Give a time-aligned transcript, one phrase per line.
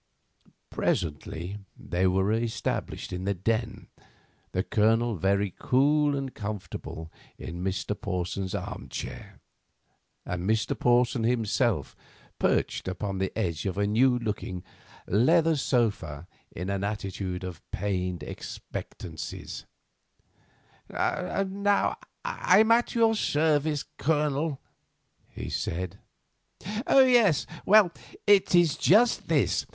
[0.71, 3.85] Presently they were established in the den,
[4.51, 7.93] the Colonel very cool and comfortable in Mr.
[7.93, 9.39] Porson's armchair,
[10.25, 10.47] and
[10.79, 11.95] Porson himself
[12.39, 14.63] perched upon the edge of a new looking
[15.05, 19.45] leather sofa in an attitude of pained expectancy.
[20.89, 24.59] "Now I am at your service, Colonel,"
[25.29, 25.99] he said.
[26.87, 27.03] "Oh!
[27.03, 27.91] yes; well,
[28.25, 29.67] it is just this.